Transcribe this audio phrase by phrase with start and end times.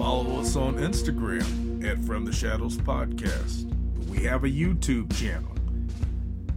[0.00, 3.70] Follow us on Instagram at From the Shadows Podcast.
[4.08, 5.54] We have a YouTube channel.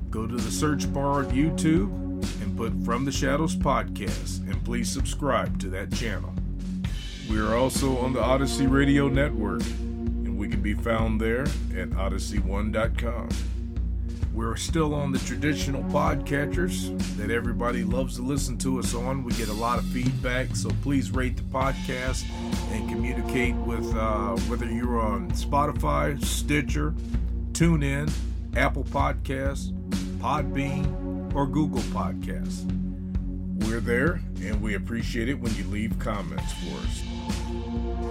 [0.10, 1.92] Go to the search bar of YouTube
[2.42, 6.34] and put From the Shadows Podcast, and please subscribe to that channel.
[7.30, 11.90] We are also on the Odyssey Radio Network, and we can be found there at
[11.90, 13.28] odyssey1.com.
[14.34, 19.24] We're still on the traditional podcatchers that everybody loves to listen to us on.
[19.24, 22.26] We get a lot of feedback, so please rate the podcast
[22.72, 26.96] and communicate with uh, whether you're on Spotify, Stitcher,
[27.52, 28.12] TuneIn,
[28.56, 29.72] Apple Podcasts,
[30.18, 32.66] Podbean, or Google Podcasts.
[33.68, 37.04] We're there, and we appreciate it when you leave comments for us.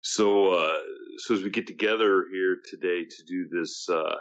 [0.00, 0.78] So, uh,
[1.18, 4.16] so as we get together here today to do this uh,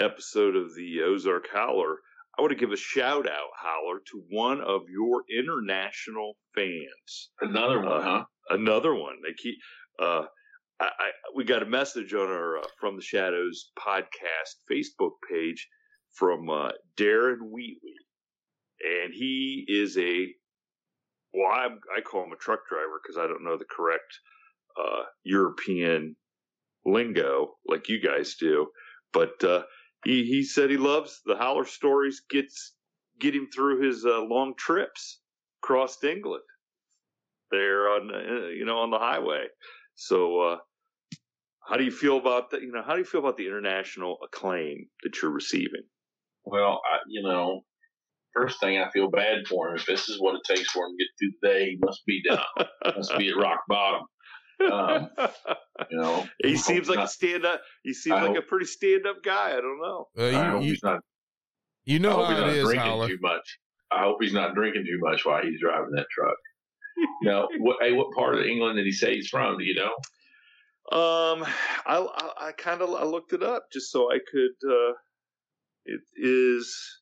[0.00, 1.96] episode of the Ozark Howler,
[2.38, 7.30] I want to give a shout out, Howler, to one of your international fans.
[7.40, 8.24] Another one, Uh, huh?
[8.50, 9.16] Another one.
[9.22, 9.54] They keep.
[9.98, 10.22] Uh,
[10.80, 15.68] I, I we got a message on our uh, From the Shadows podcast Facebook page
[16.14, 17.94] from uh, Darren Wheatley,
[18.82, 20.26] and he is a
[21.34, 24.18] well, I, I call him a truck driver because I don't know the correct
[24.78, 26.16] uh, European
[26.84, 28.68] lingo like you guys do.
[29.12, 29.62] But uh,
[30.04, 32.22] he he said he loves the Howler stories.
[32.28, 32.74] Gets
[33.20, 35.20] get him through his uh, long trips
[35.62, 36.42] across England.
[37.50, 39.46] There on uh, you know on the highway.
[39.94, 40.56] So uh,
[41.68, 42.62] how do you feel about that?
[42.62, 45.84] You know how do you feel about the international acclaim that you're receiving?
[46.44, 47.62] Well, I, you know,
[48.34, 49.76] first thing I feel bad for him.
[49.76, 52.04] If this is what it takes for him to get through the day, he must
[52.06, 52.66] be down.
[52.96, 54.02] must be at rock bottom.
[54.70, 55.08] Um,
[55.90, 57.60] you know, he I seems hope like a stand up.
[57.82, 59.50] He seems I like a pretty stand up guy.
[59.56, 60.08] I don't know.
[60.16, 61.00] I Uh, hope you, you, he's not.
[61.84, 63.08] you I know hope he's not it is, drinking Howler.
[63.08, 63.58] too much.
[63.90, 66.36] I hope he's not drinking too much while he's driving that truck.
[67.22, 69.58] now, what, hey, what part of England did he say he's from?
[69.58, 69.92] Do you know?
[70.96, 71.44] Um,
[71.86, 74.70] I I, I kind of I looked it up just so I could.
[74.70, 74.92] uh
[75.86, 77.00] It is.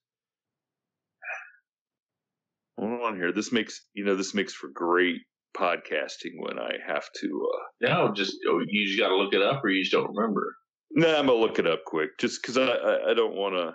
[2.81, 3.32] Hold on here.
[3.32, 5.17] This makes you know this makes for great
[5.56, 7.49] podcasting when I have to.
[7.53, 10.15] uh No, just oh, you just got to look it up, or you just don't
[10.15, 10.55] remember.
[10.93, 13.75] No, I'm gonna look it up quick, just because I, I I don't want to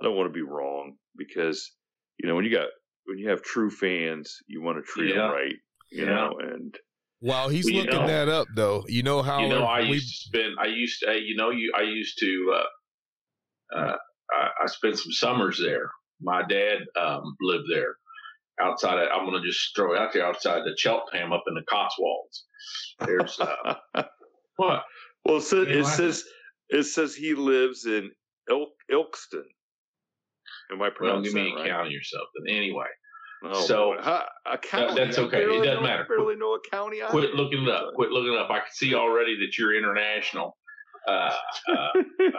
[0.00, 1.70] I don't want to be wrong because
[2.18, 2.68] you know when you got
[3.06, 5.22] when you have true fans, you want to treat Yeah.
[5.22, 5.54] them right.
[5.90, 6.14] You Yeah.
[6.14, 6.74] know, and
[7.20, 9.94] While he's Well, looking know- that up, though, you know how you know, I we
[9.94, 10.54] used to spend.
[10.60, 11.72] I used to, you know, you.
[11.76, 12.54] I used to.
[12.56, 13.96] Uh, uh,
[14.32, 15.90] I, I spent some summers there.
[16.22, 17.96] My dad um, lived there,
[18.60, 18.98] outside.
[18.98, 21.62] Of, I'm going to just throw it out there outside the Cheltenham up in the
[21.68, 22.44] Cotswolds.
[23.00, 23.74] There's uh,
[24.56, 24.82] what?
[25.24, 26.24] well, it says, You know, it I- says
[26.70, 28.10] it says he lives in
[28.50, 29.44] Ilk, Ilkeston.
[30.70, 31.70] Am I Well, pronouncing give me that a right?
[31.70, 32.56] county or something.
[32.56, 32.86] Anyway,
[33.44, 34.94] Oh, So- Huh, a county.
[34.94, 35.42] that's okay.
[35.42, 36.04] It doesn't know- matter.
[36.08, 37.02] Barely know a county.
[37.02, 37.92] I quit looking it up.
[37.94, 38.50] Quit looking it up.
[38.50, 40.56] I can see already that you're international.
[41.08, 41.34] Uh,
[41.68, 41.88] uh,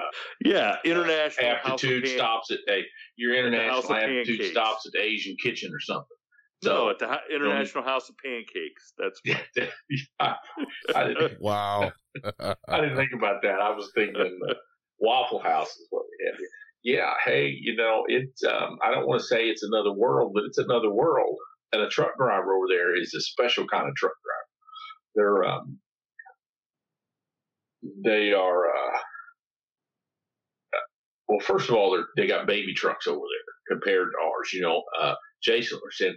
[0.45, 2.83] Yeah, international aptitude stops at a
[3.17, 6.17] your international of aptitude stops at the Asian Kitchen or something.
[6.63, 8.93] No, at the International House of Pancakes.
[8.97, 9.19] That's
[10.19, 10.35] I,
[10.95, 11.91] I didn't, wow.
[12.69, 13.59] I didn't think about that.
[13.59, 14.53] I was thinking uh,
[14.99, 16.47] Waffle House is what we have here.
[16.85, 20.43] Yeah, hey, you know, it's um, I don't want to say it's another world, but
[20.45, 21.35] it's another world.
[21.71, 24.47] And a truck driver over there is a special kind of truck driver.
[25.15, 25.79] They're um,
[28.03, 28.97] they are uh,
[31.27, 34.51] well, first of all, they're they got baby trucks over there compared to ours.
[34.53, 36.13] You know, uh, Jason said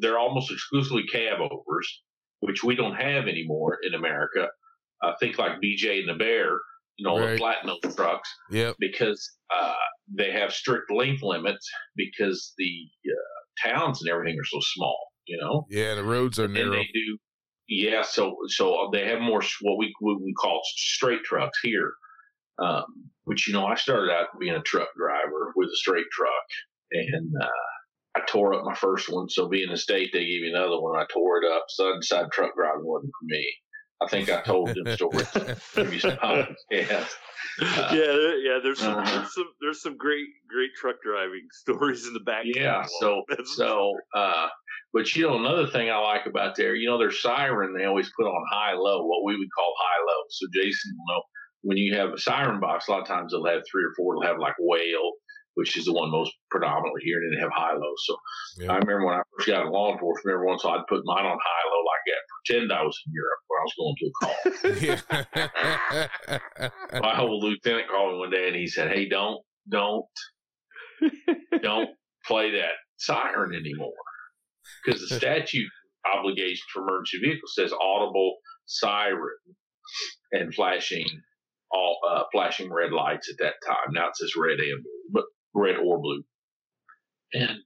[0.00, 2.02] they're almost exclusively cab overs,
[2.40, 4.48] which we don't have anymore in America.
[5.02, 6.58] I think like BJ and the Bear,
[6.96, 7.32] you know, Right.
[7.32, 8.76] the flat nose trucks Yep.
[8.78, 9.22] because
[9.54, 9.74] uh,
[10.16, 14.98] they have strict length limits because the uh, towns and everything are so small.
[15.26, 16.70] You know, Yeah, the roads are and narrow.
[16.72, 17.18] they do.
[17.74, 21.94] Yeah, so so they have more what we what we call straight trucks here.
[22.58, 22.84] Um,
[23.24, 26.44] which you know, I started out being a truck driver with a straight truck,
[26.92, 27.48] and uh,
[28.16, 29.28] I tore up my first one.
[29.30, 30.98] So being a state, they gave me another one.
[31.00, 31.66] I tore it up.
[32.00, 33.46] Decided truck driving wasn't for me.
[34.02, 35.28] I think I told them stories
[35.74, 36.56] previous times.
[36.70, 37.04] Yeah.
[37.60, 38.58] Uh, yeah, there- yeah.
[38.62, 39.16] There's some, uh-huh.
[39.18, 42.44] there's some there's some great great truck driving stories in the back.
[42.46, 42.82] Yeah.
[42.82, 43.24] catalog.
[43.38, 44.48] So so uh
[44.94, 48.10] but you know another thing I like about there, you know, their siren they always
[48.16, 50.22] put on high low, what we would call high low.
[50.30, 51.22] So Jason will know
[51.62, 54.16] when you have a siren box, a lot of times they'll have three or four.
[54.16, 55.12] They'll have like wail,
[55.54, 57.94] which is the one most predominantly here, and then they have high low.
[58.06, 58.16] So
[58.58, 58.72] Yeah.
[58.72, 60.86] I remember when I first got in law enforcement, every once in a while I'd
[60.88, 63.74] put mine on high low like that, pretend I was in Europe when I was
[63.80, 64.12] going to a
[66.90, 67.00] call.
[67.02, 70.06] My old lieutenant called me one day and he said, "Hey, don't, don't,
[71.62, 71.90] don't
[72.26, 73.92] play that siren anymore
[74.84, 75.68] because the statute
[76.16, 79.38] obligation for emergency vehicles says audible siren
[80.32, 81.06] and flashing
[81.72, 83.92] all uh, flashing red lights at that time.
[83.92, 85.01] Now it says red and blue, but
[85.54, 86.22] red or blue.
[87.34, 87.58] And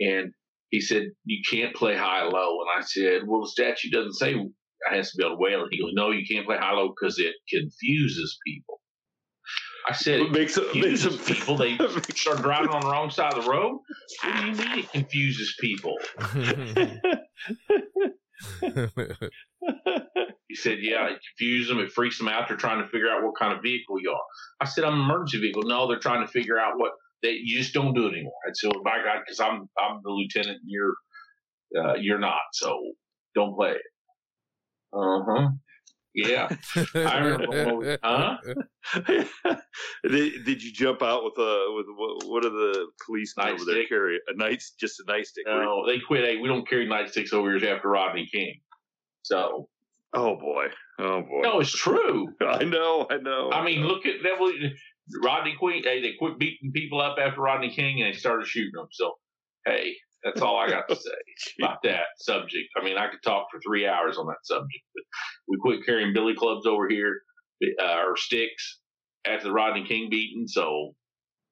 [0.00, 0.32] and
[0.70, 4.34] he said you can't play high low, and I said, well, the statute doesn't say
[4.90, 5.62] I has to be able to wail.
[5.62, 8.80] And he goes, no, you can't play high low because it confuses people.
[9.88, 11.56] I said, It makes it makes confuses them people.
[11.56, 11.76] They
[12.14, 13.80] start driving on the wrong side of the road.
[14.22, 15.96] What do you mean it confuses people?
[20.48, 21.78] He said, yeah, it confuses them.
[21.78, 22.48] It freaks them out.
[22.48, 24.20] They're trying to figure out what kind of vehicle you are.
[24.60, 25.64] I said, I'm an emergency vehicle.
[25.64, 26.92] No, they're trying to figure out what
[27.22, 28.32] they, you just don't do it anymore.
[28.46, 30.94] I said, my God, because I'm, I'm the lieutenant and you're,
[31.76, 32.40] uh, you're not.
[32.52, 32.92] So
[33.34, 33.82] don't play it.
[34.92, 35.48] Uh huh.
[36.14, 36.48] Yeah.
[36.94, 38.36] I remember, huh?
[39.06, 43.76] did, did you jump out with a with what, what are the policemen over there
[43.76, 43.88] Nightstick.
[43.88, 45.46] carry a night just a nightstick?
[45.46, 45.62] right?
[45.62, 46.24] No, they quit.
[46.24, 48.58] Hey, we don't carry nightsticks over here after Rodney King.
[49.22, 49.68] So,
[50.14, 50.66] Oh boy,
[51.00, 51.40] oh boy.
[51.42, 52.28] no, it's true.
[52.40, 53.50] I know, I know.
[53.52, 54.70] I mean, look at that.
[55.22, 55.82] Rodney Queen.
[55.82, 58.88] Hey, they quit beating people up after Rodney King, and they started shooting them.
[58.90, 59.14] So,
[59.66, 61.10] hey, that's all I got to say
[61.62, 62.68] about that subject.
[62.76, 65.04] I mean, I could talk for three hours on that subject, but
[65.48, 67.20] we quit carrying billy clubs over here
[67.80, 68.80] uh, or sticks
[69.26, 70.46] after the Rodney King beating.
[70.46, 70.94] So,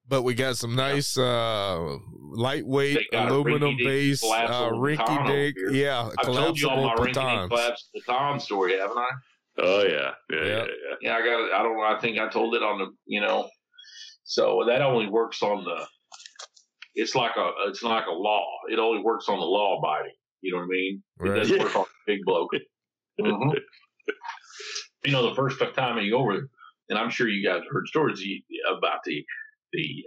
[0.09, 1.97] but we got some nice uh
[2.33, 5.57] lightweight They got a aluminum rinky-dink uh rinky dink.
[5.75, 9.09] yeah I've told you all my rinky collapsible baton story, haven't I?
[9.59, 10.65] Oh yeah, yeah, yeah, Yeah.
[10.65, 10.95] yeah.
[11.01, 11.53] Yeah, I got it.
[11.53, 11.81] I don't.
[11.81, 13.49] I think I told it on the, you know,
[14.25, 15.87] so that only works on the,
[16.95, 18.47] it's like a, it's like a law.
[18.71, 20.15] It only works on the law abiding.
[20.41, 21.03] You know what I mean?
[21.21, 22.51] It doesn't work on the big bloke.
[23.19, 23.55] Mhm.
[25.05, 26.51] You know, the first time you go over,
[26.91, 28.23] and I'm sure you guys heard stories
[28.71, 29.25] about the,
[29.73, 30.05] the,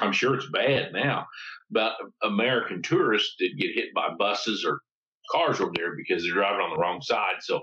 [0.00, 1.26] um, I'm sure it's bad now,
[1.70, 4.80] but American tourists that get hit by buses or
[5.30, 7.36] cars over there because they're driving on the wrong side.
[7.40, 7.62] So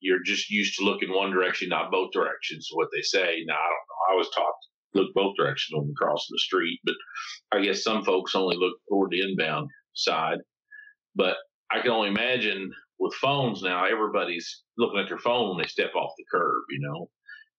[0.00, 2.68] you're just used to looking one direction, not both directions.
[2.72, 3.42] What they say.
[3.46, 4.14] Now I don't know.
[4.14, 4.54] I was taught
[4.94, 6.94] to look both directions when crossing the street, but
[7.52, 10.38] I guess some folks only look toward the inbound side.
[11.14, 11.36] But
[11.70, 15.94] I can only imagine with phones now, everybody's looking at their phone when they step
[15.96, 16.62] off the curb.
[16.70, 17.10] You know,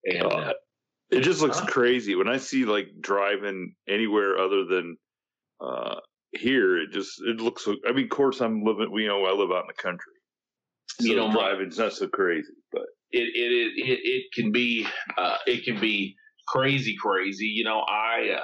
[0.06, 0.54] and uh,
[1.12, 1.66] It just looks Huh?
[1.68, 4.98] crazy when I see like driving anywhere other than
[5.62, 6.00] Uh,
[6.38, 7.68] here, it just it looks.
[7.88, 8.92] I mean, of course, I'm living.
[8.94, 10.14] You know, I live out in the country.
[11.00, 14.88] So You know, driving's not so crazy, but it it it it, it can be
[15.18, 16.16] uh, it can be
[16.48, 17.48] crazy crazy.
[17.48, 18.38] You know, I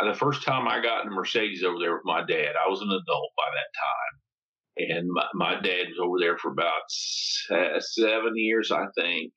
[0.00, 2.68] um, the first time I got in a Mercedes over there with my dad, I
[2.68, 6.82] was an adult by that time, and my, my dad was over there for about
[6.88, 9.32] se- seven years, I think.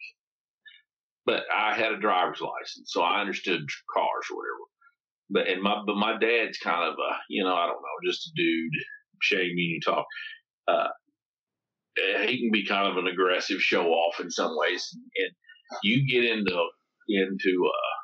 [1.25, 3.61] But I had a driver's license, so I understood
[3.93, 4.63] cars or whatever.
[5.29, 8.27] But and my but my dad's kind of a you know I don't know just
[8.27, 8.73] a dude.
[9.21, 10.05] Shame me talk.
[10.67, 10.87] Uh,
[11.97, 15.31] uh, he can be kind of an aggressive show off in some ways, and
[15.83, 16.55] you get into
[17.09, 17.97] into uh,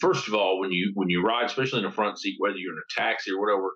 [0.00, 2.72] first of all when you when you ride, especially in the front seat, whether you're
[2.72, 3.72] in a taxi or whatever.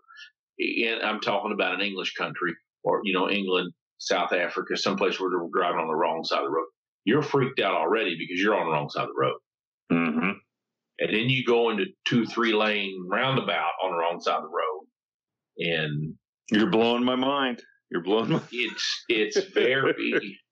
[0.59, 2.55] And I'm talking about an English country
[2.85, 6.45] or you know England, South Africa, someplace where they're driving on the wrong side of
[6.47, 6.67] the road.
[7.05, 9.39] You're freaked out already because you're on the wrong side of the road,
[9.93, 10.31] mm-hmm.
[10.99, 14.49] And then you go into two three lane roundabout on the wrong side of the
[14.49, 14.87] road,
[15.59, 16.15] and
[16.51, 17.63] you're blowing my mind.
[17.91, 18.41] You're blowing my.
[18.53, 20.39] it's it's very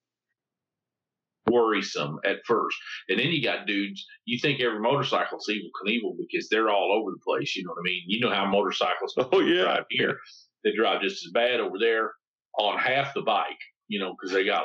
[1.50, 2.76] worrisome at first.
[3.08, 7.10] And then you got dudes, you think every motorcycle's Evel Knievel because they're all over
[7.10, 7.56] the place.
[7.56, 8.02] You know what I mean?
[8.06, 10.18] You know how motorcycles Oh yeah, drive here.
[10.62, 12.12] They drive just as bad over there
[12.58, 13.58] on half the bike,
[13.88, 14.64] you know, because they got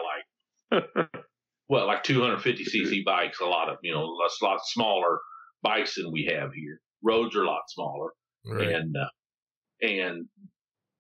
[0.72, 0.86] like,
[1.70, 5.20] well, like 250 cc bikes, a lot of, you know, a lot smaller
[5.62, 6.82] bikes than we have here.
[7.04, 8.12] Roads are a lot smaller.
[8.46, 8.70] Right.
[8.70, 10.26] And, uh, and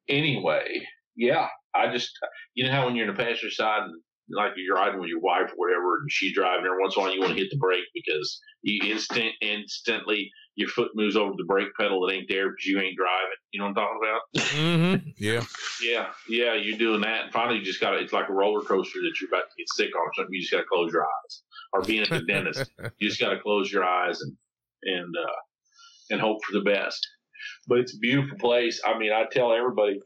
[0.07, 2.11] anyway, yeah, I just,
[2.53, 3.95] you know how when you're in the passenger side and
[4.31, 7.05] like you're riding with your wife or whatever, and she's driving, every once in a
[7.05, 11.33] while you want to hit the brake because you instant, instantly your foot moves over
[11.35, 13.37] the brake pedal that ain't there because you ain't driving.
[13.51, 14.51] You know what I'm talking about?
[14.51, 15.43] hmm Yeah.
[15.81, 17.23] Yeah, yeah, you're doing that.
[17.25, 19.55] And finally, you just got to, it's like a roller coaster that you're about to
[19.57, 20.33] get sick on or something.
[20.33, 21.41] You just got to close your eyes.
[21.71, 24.35] Or being at the dentist, you just got to close your eyes and,
[24.83, 25.39] and, uh,
[26.09, 27.05] and hope for the best.
[27.67, 28.81] But it's a beautiful place.
[28.85, 29.99] I mean, I tell everybody,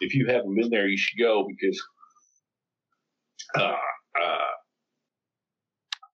[0.00, 1.82] if you haven't been there, you should go because,
[3.58, 3.76] uh,
[4.22, 4.50] uh,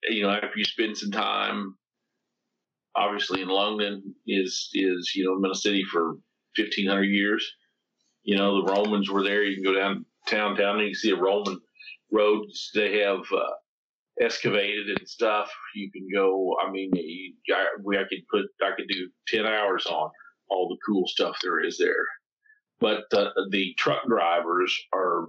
[0.10, 1.76] you know, after you spend some time,
[2.96, 6.14] obviously in London is, is, you know, been a City for
[6.58, 7.50] 1500 years.
[8.24, 9.44] You know, the Romans were there.
[9.44, 11.60] You can go down town, and you can see a Roman
[12.12, 13.52] roads they have, uh,
[14.20, 15.52] excavated and stuff.
[15.74, 19.46] You can go, I mean, you, I, we, I could put, I could do 10
[19.46, 20.10] hours on
[20.50, 22.06] all the cool stuff there is there.
[22.80, 25.28] But uh, the truck drivers are,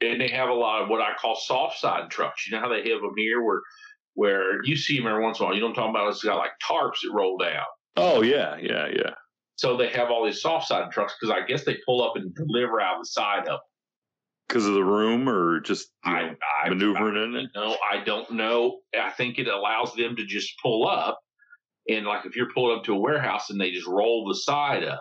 [0.00, 2.46] and they have a lot of what I call soft side trucks.
[2.46, 3.62] You know how they have them here where,
[4.14, 5.54] where you see them every once in a while.
[5.54, 6.08] You know what I'm talking about?
[6.10, 7.64] It's got like tarps that roll down.
[7.96, 9.14] Oh yeah, yeah, yeah.
[9.56, 12.34] So they have all these soft side trucks because I guess they pull up and
[12.34, 13.60] deliver out the side of
[14.48, 17.50] Because of the room, or just you know, I, I, maneuvering in it.
[17.54, 18.78] No, I don't know.
[18.98, 21.18] I think it allows them to just pull up.
[21.88, 24.84] And like if you're pulling up to a warehouse and they just roll the side
[24.84, 25.00] up,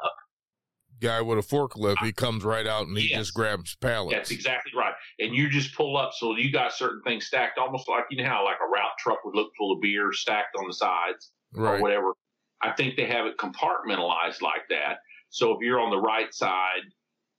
[1.02, 3.20] Guy with a forklift, he comes right out and he Yes.
[3.20, 4.16] just grabs pallets.
[4.16, 4.94] that's exactly right.
[5.20, 6.12] And you just pull up.
[6.16, 9.24] So you got certain things stacked almost like, you know how like a route truck
[9.26, 12.14] would look full of beer stacked on the sides or whatever.
[12.62, 15.00] I think they have it compartmentalized like that.
[15.30, 16.82] So if you're on the right side,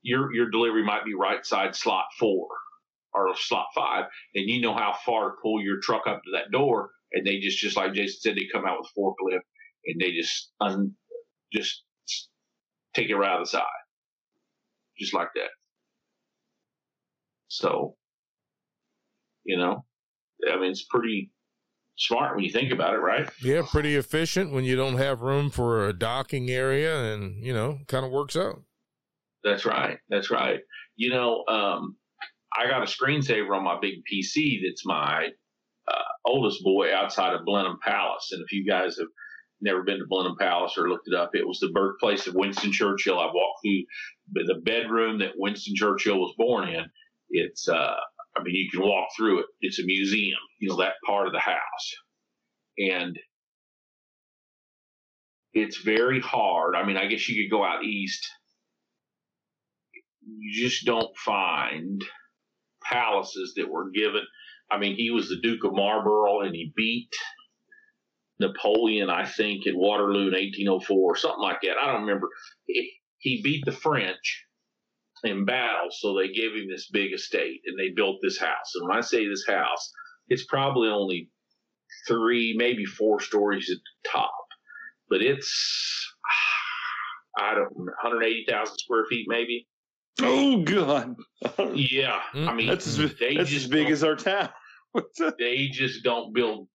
[0.07, 2.47] your your delivery might be right side slot four
[3.13, 6.53] or slot five, and you know how far to pull your truck up to that
[6.53, 6.91] door.
[7.13, 9.41] And they just just like Jason said, they come out with forklift
[9.87, 10.93] and they just un,
[11.53, 11.83] just
[12.95, 13.63] take it right out of the side,
[14.99, 15.51] just like that.
[17.49, 17.97] So,
[19.45, 19.85] you know,
[20.51, 21.31] I mean, it's pretty
[21.97, 23.29] smart when you think about it, right?
[23.43, 27.79] Yeah, pretty efficient when you don't have room for a docking area and, you know,
[27.89, 28.63] kind of works out.
[29.47, 29.99] That's right.
[30.11, 30.59] That's right.
[30.97, 31.97] You know, um,
[32.59, 35.29] I got a screensaver on my big PC that's my
[35.87, 38.31] uh, oldest boy outside of Blenheim Palace.
[38.33, 39.07] And if you guys have
[39.61, 42.73] never been to Blenheim Palace or looked it up, it was the birthplace of Winston
[42.73, 43.21] Churchill.
[43.21, 43.85] I walked through
[44.33, 46.85] the bedroom that Winston Churchill was born in.
[47.31, 47.95] It's, uh,
[48.37, 49.47] I mean, you can walk through it.
[49.61, 51.95] It's a museum, you know, that part of the house.
[52.79, 53.17] And
[55.53, 56.75] it's very hard.
[56.75, 58.26] I mean, I guess you could go out east
[60.26, 62.02] you just don't find
[62.83, 64.23] palaces that were given.
[64.71, 67.11] I mean, he was the Duke of Marlborough and he beat
[68.38, 71.78] Napoleon, I think, at Waterloo in 1804 or something like that.
[71.80, 72.28] I don't remember.
[72.66, 74.45] He, he beat the French
[75.25, 78.75] in battle, so they gave him this big estate and they built this house.
[78.75, 79.90] And when I say this house,
[80.28, 81.30] it's probably only
[82.06, 84.45] three, maybe four stories at the top,
[85.09, 86.14] but it's,
[87.38, 89.66] I don't know, 180,000 square feet, maybe.
[90.23, 91.17] Oh god,
[91.75, 92.57] Yeah, I mm.
[92.57, 94.49] mean, that's as, they that's just as big as our town.
[95.39, 96.69] They just don't build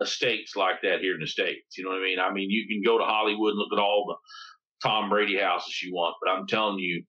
[0.00, 1.76] estates like that here in the states.
[1.76, 2.18] You know what I mean?
[2.20, 5.82] I mean, you can go to Hollywood and look at all the Tom Brady houses
[5.82, 7.02] you want, but I'm telling you,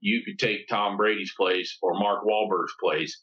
[0.00, 3.22] you could take Tom Brady's place or Mark Wahlberg's place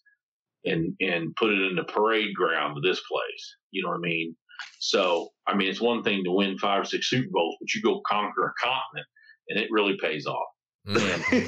[0.65, 3.55] and and put it in the parade ground of this place.
[3.71, 4.35] You know what I mean?
[4.79, 7.81] So, I mean, it's one thing to win five or six Super Bowls, but you
[7.81, 9.07] go conquer a continent,
[9.49, 10.47] and it really pays off.
[10.87, 11.43] Mm.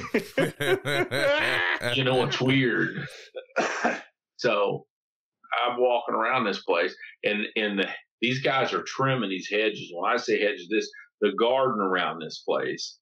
[1.96, 3.06] you know, it's weird.
[4.36, 4.86] so,
[5.66, 6.94] I'm walking around this place,
[7.24, 7.88] and and the,
[8.20, 9.90] these guys are trimming these hedges.
[9.94, 12.98] When I say hedges, this the garden around this place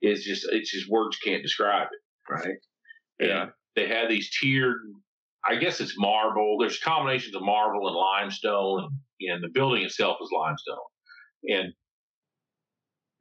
[0.00, 2.56] is just it's just words can't describe it, right?
[3.20, 3.42] Yeah.
[3.42, 4.78] And they have these tiered
[5.44, 6.56] I guess it's marble.
[6.58, 8.88] There's combinations of marble and limestone,
[9.20, 10.76] and the building itself is limestone.
[11.48, 11.72] And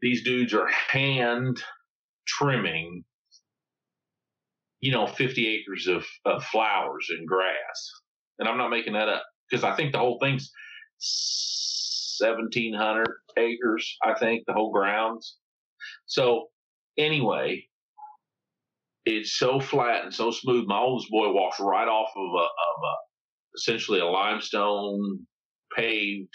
[0.02, 1.64] these dudes are hand
[2.38, 3.04] trimming,
[4.80, 7.92] you know, 50 acres of, of flowers and grass.
[8.40, 10.52] And I'm not making that up because I think the whole thing's
[12.20, 13.08] 1,700
[13.38, 15.38] acres, I think, the whole grounds.
[16.06, 16.48] So,
[16.98, 17.68] anyway,
[19.06, 20.66] it's so flat and so smooth.
[20.68, 22.96] My oldest boy walks right off of a, of a
[23.56, 25.26] essentially a limestone
[25.76, 26.34] paved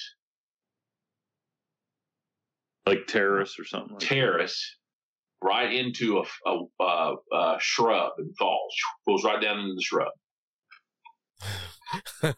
[2.87, 4.77] like terrace or something like terrace.
[5.47, 8.75] Right into a, a, a, a, shrub and falls
[9.07, 10.13] goes right down into the shrub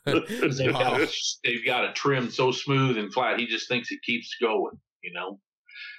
[0.04, 1.10] they've, got it,
[1.44, 5.12] they've got it trimmed so smooth and flat he just thinks it keeps going you
[5.12, 5.38] know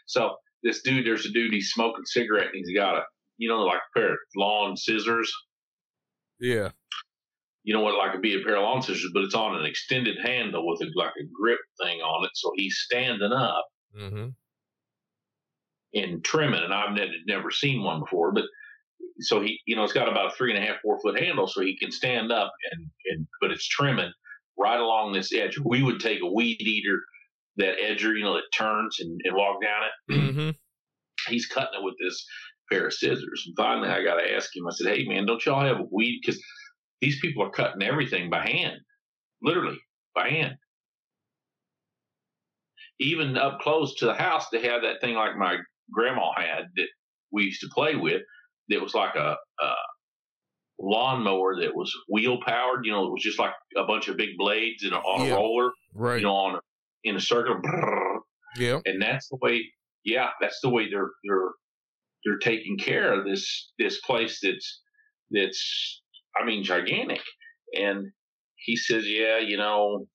[0.05, 3.03] so this dude there's a dude he's smoking cigarette and he's got a
[3.39, 5.33] you know, like a pair of lawn scissors.
[6.39, 6.69] Yeah.
[7.63, 9.65] You know what, like a be a pair of lawn scissors, but it's on an
[9.65, 12.31] extended handle with a, like a grip thing on it.
[12.35, 13.65] So he's standing up
[13.97, 14.27] mm-hmm.
[15.93, 18.46] And trimming, and I've never, never seen one before, but
[19.22, 21.48] so he, you know, it's got about a three and a half, four foot handle,
[21.48, 24.12] so he can stand up and, and, but it's trimming
[24.58, 25.58] right along this edge.
[25.58, 27.00] We would take a weed eater,
[27.58, 30.19] that edger, you know, that turns and, and walk down it.
[30.29, 30.50] Mm-hmm.
[31.27, 32.25] He's cutting it with this
[32.72, 33.43] pair of scissors.
[33.45, 34.65] And finally, I got to ask him.
[34.67, 36.21] I said, "Hey, man, don't y'all have a weed?
[36.21, 36.41] Because
[37.02, 38.78] these people are cutting everything by hand,
[39.41, 39.78] literally
[40.15, 40.56] by hand.
[42.99, 45.58] Even up close to the house, they have that thing like my
[45.93, 46.88] grandma had that
[47.32, 48.21] we used to play with.
[48.69, 49.73] That was like a, a
[50.80, 52.86] lawnmower that was wheel powered.
[52.86, 55.34] You know, it was just like a bunch of big blades in a, on yeah.
[55.34, 55.71] a roller.
[55.93, 56.17] Right.
[56.17, 56.60] You know, on a,
[57.04, 57.60] in a circle.
[58.56, 58.80] Yeah.
[58.86, 59.63] And that's the way.
[60.04, 61.52] Yeah, that's the way they're they're
[62.25, 64.82] they're taking care of this this place that's
[65.32, 66.02] that's
[66.39, 67.21] I mean gigantic.
[67.78, 68.08] And
[68.56, 70.08] he says, yeah, you know,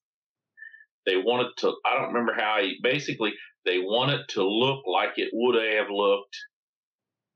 [1.07, 1.75] they wanted to.
[1.87, 3.33] I don't remember how basically
[3.65, 6.37] they want it to look like it would have looked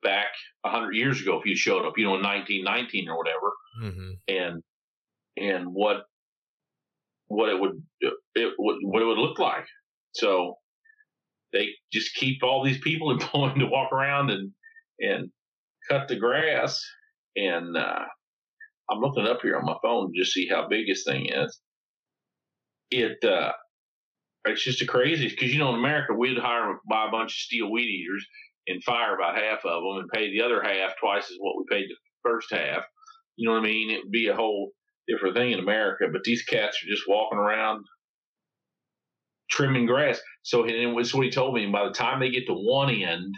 [0.02, 0.28] back
[0.64, 3.52] a hundred years ago if you showed up, you know, in 1919 or whatever.
[3.82, 4.10] Mm-hmm.
[4.28, 4.62] And
[5.36, 6.04] and what
[7.28, 9.66] what it would it would what it would look like.
[10.12, 10.54] So
[11.52, 14.52] they just keep all these people employed to walk around and
[15.00, 15.30] and
[15.88, 16.82] cut the grass.
[17.36, 18.04] And uh,
[18.90, 21.60] I'm looking up here on my phone to just see how big this thing is.
[22.90, 23.52] It uh,
[24.44, 27.36] it's just a crazy because you know in America we'd hire buy a bunch of
[27.36, 28.26] steel weed eaters
[28.66, 31.64] and fire about half of them and pay the other half twice as what we
[31.70, 32.84] paid the first half.
[33.36, 33.90] You know what I mean?
[33.90, 34.72] It would be a whole
[35.08, 36.04] different thing in America.
[36.12, 37.84] But these cats are just walking around
[39.50, 40.20] trimming grass.
[40.42, 41.66] So and was what he told me.
[41.66, 43.34] By the time they get to one end,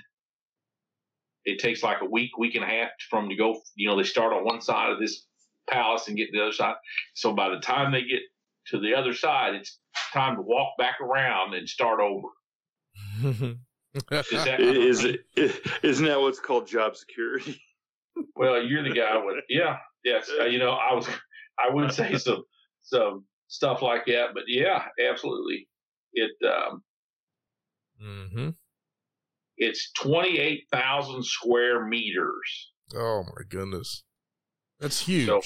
[1.44, 3.60] it takes like a week, week and a half from to go.
[3.76, 5.26] You know, they start on one side of this
[5.70, 6.74] palace and get to the other side.
[7.14, 8.20] So by the time they get
[8.70, 9.78] to the other side, it's
[10.12, 12.28] time to walk back around and start over.
[13.24, 15.20] is, that, is it?
[15.82, 17.60] Isn't that what's called job security?
[18.36, 20.30] well, you're the guy with yeah, yes.
[20.40, 21.08] Uh, you know, I was
[21.58, 22.44] I would say some
[22.82, 25.68] some stuff like that, but yeah, absolutely.
[26.12, 26.82] It um,
[28.02, 28.50] mm-hmm.
[29.62, 32.72] It's 28,000 square meters.
[32.96, 34.04] Oh my goodness.
[34.80, 35.26] That's huge.
[35.26, 35.42] So,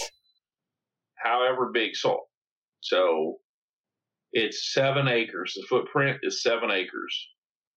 [1.16, 2.20] however big so
[2.84, 3.36] so
[4.32, 5.54] it's 7 acres.
[5.54, 7.28] The footprint is 7 acres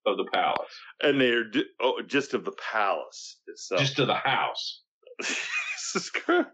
[0.06, 0.74] of the palace.
[1.02, 1.44] And they're
[1.80, 3.80] oh, just of the palace itself.
[3.80, 4.82] Just of the house.
[5.18, 6.46] this is good.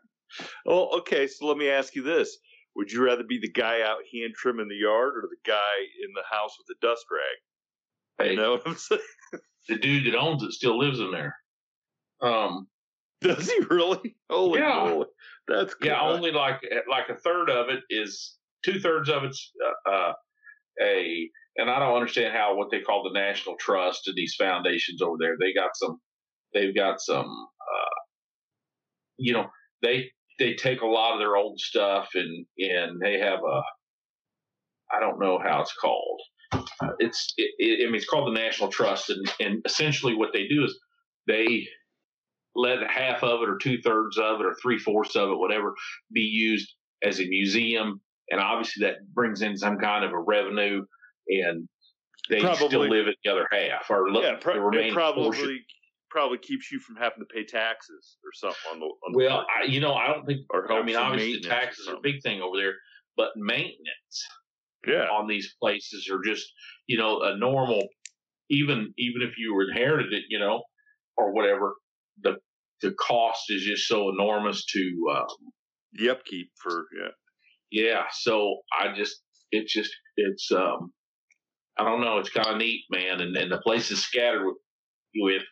[0.66, 2.36] Well, okay, so let me ask you this.
[2.76, 6.10] Would you rather be the guy out hand trimming the yard or the guy in
[6.14, 8.26] the house with the dust rag?
[8.26, 9.00] Hey, you know what I'm saying?
[9.68, 11.36] the dude that owns it still lives in there.
[12.20, 12.68] Um,
[13.20, 14.16] does he really?
[14.28, 15.06] Holy yeah, holy.
[15.48, 16.00] that's yeah.
[16.00, 19.52] Only like like a third of it is two thirds of it's
[19.86, 20.12] uh, uh,
[20.82, 25.02] a, and I don't understand how what they call the National Trust and these foundations
[25.02, 25.36] over there.
[25.38, 26.00] They got some,
[26.52, 28.00] they've got some, uh,
[29.18, 29.46] you know,
[29.82, 33.62] they they take a lot of their old stuff and and they have a
[34.94, 36.20] I don't know how it's called.
[36.52, 40.32] Uh, it's it, it, I mean it's called the National Trust, and and essentially what
[40.32, 40.78] they do is
[41.26, 41.66] they
[42.54, 45.74] let half of it or two thirds of it or three fourths of it, whatever,
[46.12, 46.72] be used
[47.02, 48.00] as a museum.
[48.30, 50.82] And obviously that brings in some kind of a revenue
[51.28, 51.68] and
[52.30, 52.68] they Probably.
[52.68, 55.58] still live at the other half or look, yeah, pro- the remaining probably portion.
[56.10, 58.86] probably keeps you from having to pay taxes or something on the.
[58.86, 59.46] On Well, park.
[59.60, 62.40] I, you know, I don't think, Or I mean, obviously taxes are a big thing
[62.40, 62.74] over there,
[63.16, 64.26] but maintenance
[64.86, 66.46] yeah, on these places are just,
[66.86, 67.82] you know, a normal,
[68.50, 70.62] even, even if you inherited it, you know,
[71.16, 71.74] or whatever,
[72.22, 72.36] the,
[72.80, 75.26] the cost is just so enormous to, um,
[75.94, 77.08] the upkeep for yeah.
[77.74, 80.92] Yeah so i just it's just it's um
[81.76, 84.56] i don't know it's kind of neat man and, and the place is scattered with
[85.16, 85.42] with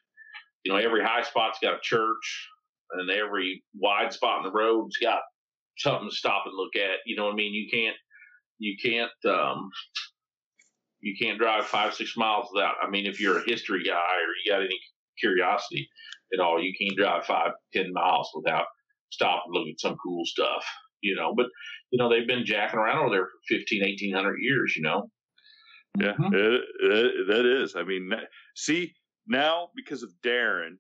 [0.65, 2.49] you know every high spot's got a church
[2.93, 5.21] and every wide spot in the road's got
[5.79, 7.53] something to stop and look at you know what i mean?
[7.55, 7.97] You can't
[8.59, 9.69] you can't um
[11.01, 14.31] you can't drive five six miles without i mean if you're a history guy or
[14.45, 14.79] you got any
[15.19, 15.89] curiosity
[16.33, 18.67] at all you can't drive five ten miles without
[19.11, 20.65] stopping and looking at some cool stuff
[21.03, 21.47] you know but
[21.91, 25.11] you know they've been jacking around over there for 15 1800 years you know
[26.01, 26.33] Yeah, Mhm.
[26.33, 27.77] it, it, that is.
[27.77, 28.11] I mean,
[28.57, 28.95] see
[29.27, 30.79] now because of Darren,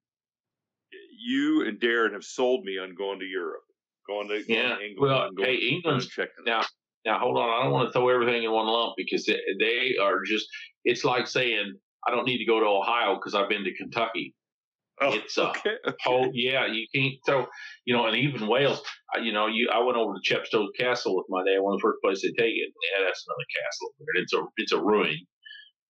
[1.18, 3.62] you and Darren have sold me on going to Europe,
[4.08, 4.96] going to, going Yeah, to England.
[5.00, 6.44] well, going, hey, going England's- checking.
[6.46, 6.62] now
[7.04, 9.96] now hold on i don't want to throw everything in one lump because they, they
[10.00, 10.46] are just
[10.84, 11.72] it's like saying
[12.06, 14.32] i don't need to go to ohio because i've been to kentucky
[15.00, 15.76] oh, it's, uh, okay.
[16.06, 17.46] oh yeah you can't so
[17.84, 18.82] you know and even wales
[19.22, 21.82] you know you i went over to chepstow castle with my dad one of the
[21.82, 25.18] first places they take it yeah that's another castle it's a it's a ruin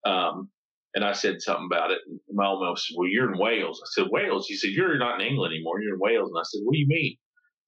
[0.06, 0.48] um
[0.94, 1.98] and I said something about it.
[2.06, 3.80] And my old man said, Well, you're in Wales.
[3.82, 4.46] I said, Wales?
[4.46, 5.80] He said, You're not in England anymore.
[5.80, 6.30] You're in Wales.
[6.32, 7.16] And I said, What do you mean?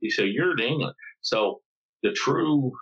[0.01, 0.95] He said, You're in England.
[1.23, 1.61] So
[2.03, 2.73] the true,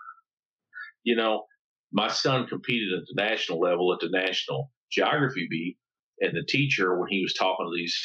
[1.04, 1.44] you know,
[1.92, 5.76] my son competed at the national level at the national geography bee.
[6.20, 7.96] And the teacher, when he was talking to these,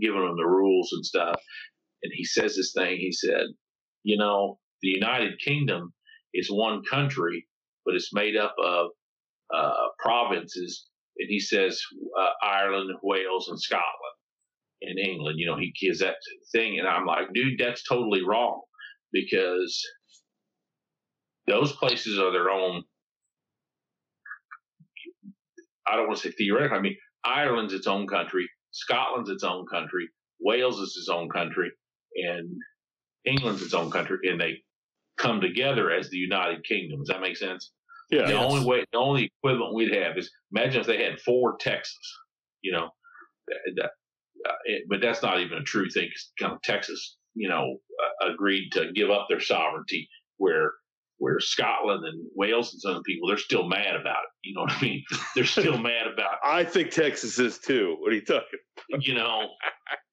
[0.00, 1.40] giving them the rules and stuff,
[2.02, 3.46] and he says this thing, he said,
[4.02, 5.92] You know, the United Kingdom
[6.32, 7.46] is one country,
[7.84, 8.88] but it's made up of
[9.54, 11.80] uh, provinces and he says
[12.18, 13.84] uh, Ireland, Wales, and Scotland,
[14.82, 15.38] and England.
[15.38, 16.16] You know, he gives that
[16.52, 18.60] thing, and I'm like, dude, that's totally wrong
[19.12, 19.80] because
[21.46, 22.82] those places are their own.
[25.86, 26.78] I don't want to say theoretical.
[26.78, 30.08] I mean, Ireland's its own country, Scotland's its own country,
[30.40, 31.70] Wales is its own country,
[32.16, 32.50] and
[33.24, 34.62] England's its own country, and they
[35.16, 36.98] come together as the United Kingdom.
[37.00, 37.72] Does that make sense?
[38.10, 38.26] Yeah.
[38.26, 38.52] The Yes.
[38.52, 42.18] only way, the only equivalent we'd have is imagine if they had four Texas,
[42.62, 42.90] you know,
[43.76, 43.92] that-
[44.46, 46.10] uh, it- but that's not even a true thing.
[46.10, 50.08] 'cause kind of Texas, you know, uh, agreed to give up their sovereignty,
[50.38, 50.74] where
[51.18, 54.30] where Scotland and Wales and some people they're still mad about it.
[54.42, 55.02] You know what I mean?
[55.34, 57.96] They're still mad about, I think Texas is too.
[58.00, 58.58] What are you talking?
[59.00, 59.48] you know,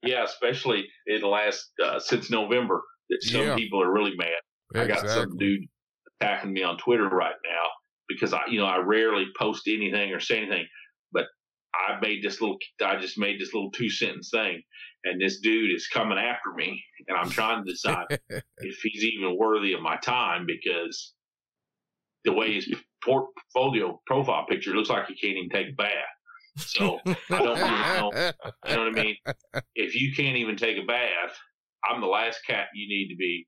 [0.04, 3.56] yeah, especially in the last uh, since November that some Yeah.
[3.56, 4.40] people are really mad.
[4.76, 5.66] I got some dude
[6.22, 7.64] attacking me on Twitter right now
[8.08, 10.66] because I, you know, I rarely post anything or say anything,
[11.12, 11.26] but
[11.74, 14.62] I made this little, I just made this little two sentence thing,
[15.04, 19.38] and this dude is coming after me, and I'm trying to decide if he's even
[19.38, 21.14] worthy of my time because
[22.24, 25.92] the way his portfolio profile picture looks like he can't even take a bath.
[26.58, 28.12] So I don't really know.
[28.68, 29.16] You know what I mean?
[29.76, 31.36] If you can't even take a bath,
[31.90, 33.48] I'm the last cat you need to be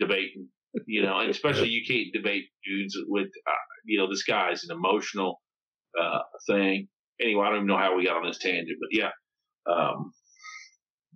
[0.00, 0.48] debating.
[0.86, 3.52] You know, and especially you can't debate dudes with, uh,
[3.84, 5.42] you know, this guy's an emotional
[6.00, 6.88] uh, thing.
[7.20, 9.10] Anyway, I don't even know how we got on this tangent, but yeah,
[9.70, 10.12] um,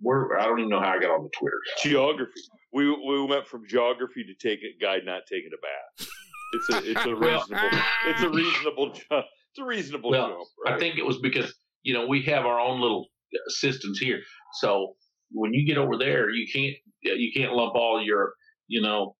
[0.01, 1.57] we're I don't even know how I got on the Twitter.
[1.81, 2.41] Geography.
[2.73, 6.09] We we went from geography to take a guy not taking a bath.
[6.53, 9.25] It's a it's a reasonable it's a reasonable jump.
[9.51, 10.47] It's a reasonable Well, jump.
[10.65, 10.75] Right?
[10.75, 14.19] I think it was because you know we have our own little uh, systems here.
[14.59, 14.95] So
[15.31, 18.33] when you get over there, you can't you can't lump all your
[18.67, 19.15] you know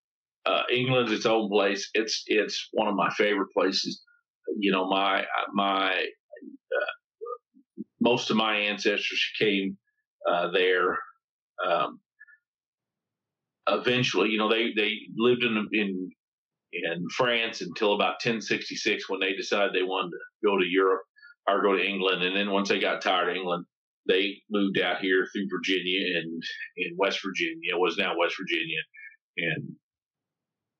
[0.45, 1.89] uh, England's its own place.
[1.93, 4.03] It's it's one of my favorite places.
[4.59, 6.93] You know my my uh,
[7.99, 9.77] most of my ancestors came
[10.29, 10.97] uh, there.
[11.65, 11.99] Um,
[13.67, 16.11] eventually, you know they they lived in in
[16.73, 21.03] in France until about 1066 when they decided they wanted to go to Europe
[21.47, 22.23] or go to England.
[22.23, 23.65] And then once they got tired of England,
[24.07, 26.43] they moved out here through Virginia and
[26.77, 28.79] in West Virginia, was now West Virginia
[29.37, 29.75] and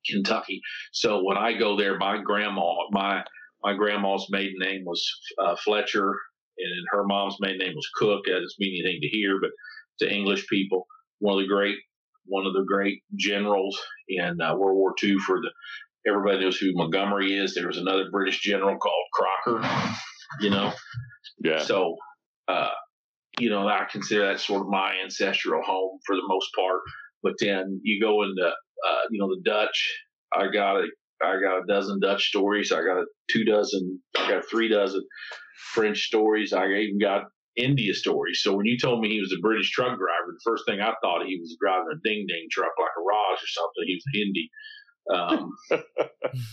[0.09, 0.61] Kentucky.
[0.91, 3.23] So when I go there, my grandma, my
[3.63, 5.03] my grandma's maiden name was
[5.43, 6.13] uh, Fletcher,
[6.59, 8.21] and her mom's maiden name was Cook.
[8.25, 9.51] That doesn't mean anything to hear, but
[9.99, 10.85] to English people,
[11.19, 11.77] one of the great
[12.25, 15.49] one of the great generals in uh, World War II for the
[16.09, 17.53] everybody knows who Montgomery is.
[17.53, 19.95] There was another British general called Crocker.
[20.41, 20.73] You know,
[21.43, 21.59] Yeah.
[21.59, 21.95] so,
[22.47, 22.71] uh,
[23.39, 26.81] you know, I consider that sort of my ancestral home for the most part.
[27.23, 29.97] But then you go into, uh, you know, the Dutch.
[30.33, 30.87] I got a,
[31.21, 32.71] I got a dozen Dutch stories.
[32.71, 34.01] I got a two dozen.
[34.17, 35.03] I got three dozen
[35.73, 36.53] French stories.
[36.53, 37.23] I even got
[37.55, 38.41] India stories.
[38.41, 40.93] So when you told me he was a British truck driver, the first thing I
[41.01, 43.83] thought he was driving a ding ding truck like a Raj or something.
[43.85, 44.49] He was a Hindi.
[45.09, 45.51] Um,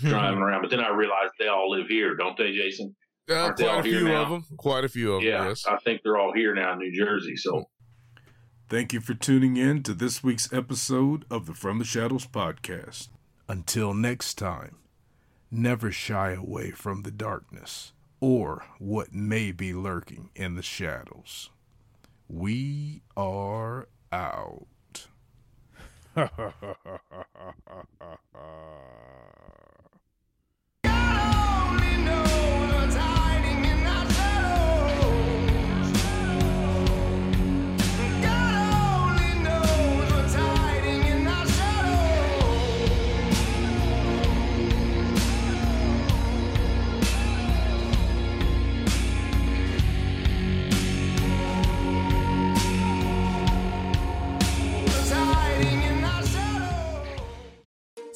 [0.10, 2.94] driving around, but then I realized they all live here, don't they, Jason?
[3.28, 4.22] Uh, Aren't they quite all a few now?
[4.22, 4.44] of them.
[4.56, 5.28] Quite a few of them.
[5.28, 5.66] Yes.
[5.66, 7.34] I think they're all here now in New Jersey.
[7.36, 7.64] So
[8.68, 13.08] Thank you for tuning in to this week's episode of the From the Shadows podcast.
[13.48, 14.76] Until next time,
[15.50, 21.50] never shy away from the darkness or what may be lurking in the shadows.
[22.28, 24.66] We are out.